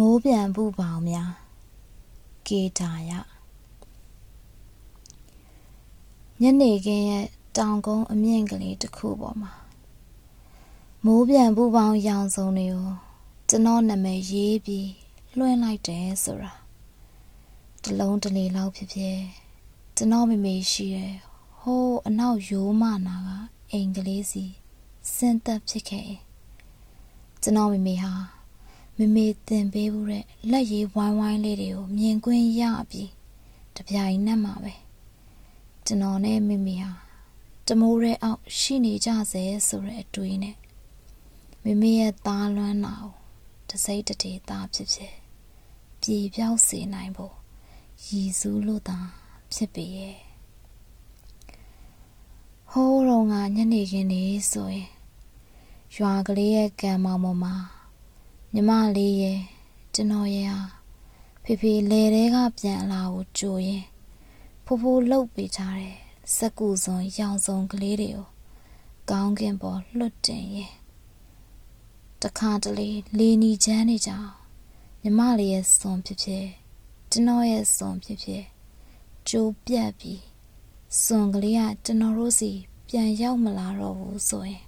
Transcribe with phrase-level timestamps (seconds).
[0.00, 1.32] မိုးပြန်ပူပေါင်းများ
[2.46, 3.10] ကေတာယ
[6.40, 7.26] ညနေခင်းရဲ့
[7.56, 9.52] တောင်ကုန်းအမြင့်ကလေးတစ်ခုပေါ်မှာ
[11.04, 12.92] မိုးပြန်ပူပေါင်းရောင်စုံတွေကို
[13.48, 14.90] ကျွန်တော်နာမည်ရေးပြီး
[15.36, 16.52] လွှင့်လိုက်တယ်ဆိုတာ
[17.82, 19.18] တလုံးတလေလောက်ဖြစ်ဖြစ်
[19.96, 21.14] ကျွန်တော်မိမေရှိတယ်
[21.60, 23.28] ဟိုးအနောက်ရိုးမနာက
[23.70, 24.44] အိမ်ကလေးစီ
[25.14, 26.10] စင်သက်ဖြစ်ခဲ့
[27.42, 28.35] ကျွန်တော်မိမေဟာ
[28.98, 33.10] မမေတင်ပေးဘူးတဲ့လက်ရည်ဝိုင်းဝိုင်းလေးတွေကိုမြင်ကွင်းရပြီး
[33.76, 34.74] တပြိုင်နက်မှာပဲ
[35.86, 36.92] ကျွန်တော်နဲ့မမေဟာ
[37.66, 40.56] တမိုးရဲအောက်ရှိနေကြစေဆိုတဲ့အတွေးနဲ့
[41.64, 43.12] မမေရဲ့သားလွမ်းနာကို
[43.70, 45.14] တစိမ့်တတေသားဖြစ်ဖြစ်
[46.00, 47.34] ပြေပြောက်စေနိုင်ဖို့
[48.06, 48.98] ရည်စူးလို့သာ
[49.54, 50.16] ဖြစ်ပေရဲ့
[52.70, 54.88] ဟိုးတော့ငါညနေခင်းနေဆိုရင်
[55.96, 57.54] ရွာကလေးရဲ့ကံမောင်ပေါ်မှာ
[58.58, 59.40] မြမလေးရဲ့
[59.94, 60.60] ကျွန်တော်ရဲ့ဟာ
[61.44, 63.84] ဖေဖေလေတဲကပြန်လာကိုကြိုရင်
[64.64, 65.96] ဖိုးဖိုးလှုပ်ပေးထားတဲ့
[66.34, 68.26] စက်ကူစုံရောင်စုံကလေးတွေကို
[69.10, 70.72] ကောင်းကင်ပေါ်လွတ်တင်ရင်
[72.22, 74.12] တခါတလေလေနီချမ်းနေကြ
[75.02, 76.46] မြမလေးရဲ့စွန်ဖြစ်ဖြစ်
[77.10, 78.44] ကျွန်တော်ရဲ့စွန်ဖြစ်ဖြစ်
[79.28, 80.22] ကြိုးပြတ်ပြီး
[81.02, 82.50] စွန်ကလေးကကျွန်တော်တို့စီ
[82.88, 84.62] ပြန်ရောက်မလာတော့ဘူးဆိုရင်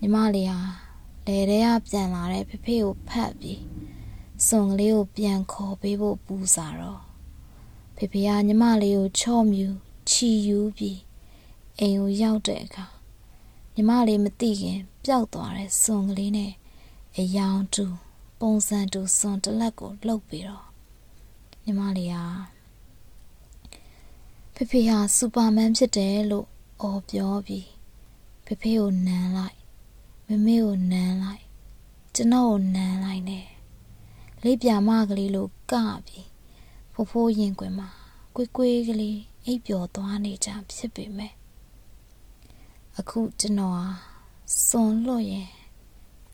[0.00, 0.87] ညီမလေးဟာ
[1.28, 3.62] လေထဲကပြန်လာတဲ့ဖေဖေကိုဖတ်ပြီး
[4.48, 7.02] စုံကလေးကိုပြန်ခေါ်ပေးဖို့ပူစာတော့
[7.96, 9.68] ဖေဖေကညီမလေးကိုချော့မြူ
[10.08, 11.00] ချီယူပြီး
[11.78, 12.86] အိမ်ကိုရောက်တဲ့အခါ
[13.74, 16.52] ညီမလေးမသိခင်ပျောက်သွားတဲ့စုံကလေးနဲ့
[17.16, 17.84] အယောင်တူ
[18.40, 20.66] ပုံစံတူစွန်တလက်ကိုလှုပ်ပြီးတော့
[21.64, 22.24] ညီမလေးဟာ
[24.54, 26.46] ဖေဖေဟာစူပါမန်ဖြစ်တယ်လို့
[26.82, 27.68] အော်ပြောပြီး
[28.44, 29.58] ဖေဖေကိုနမ်းလိုက်
[30.30, 31.07] မမေကိုနမ်းလို
[32.18, 33.46] က်ကျွန်တော်ကိုနမ်းလိုက်နဲ့
[34.44, 35.74] လေးပြမကလေးလိုက
[36.06, 36.26] ပြီး
[36.92, 37.88] ဖိုးဖိုးရင်ကွယ်မှာ
[38.34, 41.32] ကွေးကွေးကလေးအိပ်ပျော်သွားနေကြဖြစ်ပေမဲ့
[42.98, 43.86] အခုကျွန်တော်ဟာ
[44.68, 45.50] စွန်လွတ်ရင်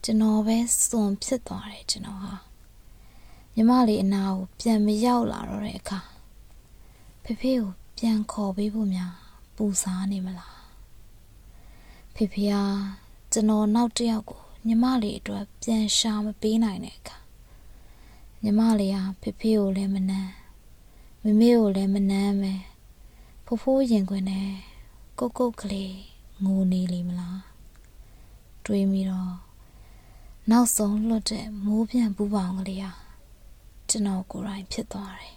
[0.05, 0.56] ကျွန်တော်ပဲ
[0.89, 2.34] စွန်ဖြစ်သွားတယ်ကျွန်တော်ဟာ
[3.55, 5.99] မြမလေးအနာကိုပြန်မရောက်လာတော့တဲ့အခါ
[7.25, 9.12] ဖေဖေကိုပြန်ခေါ်ပေးဖို့များ
[9.56, 10.56] ပူစားနေမလား
[12.15, 12.62] ဖေဖေဟာ
[13.33, 17.17] ကျွန်တော်နောက်တစ်ယောက်ကို ညီမလေးအတွက်ပြန်ရှာမပေးနိုင်တဲ့အခါ
[18.43, 20.33] ညီမလေးဟာဖေဖေကိုလည်းမနှမ်း
[21.23, 22.55] မမေကိုလည်းမနှမ်းပဲ
[23.45, 24.49] ဖိုးဖိုးရင်ခွင်နဲ့
[25.19, 25.97] ကုတ်ကုတ်ကလေး
[26.45, 27.41] ငိုနေလိမ့်မလား
[28.65, 29.35] တွေးမိတော့
[30.51, 32.93] နောက်ဆုံးလွတ်တဲ့မိုးပြန်ပူပေါင်းကလေးဟာ
[33.89, 35.35] ကျွန်တော်ကိုယ်တိုင်ဖြစ်သွားတယ်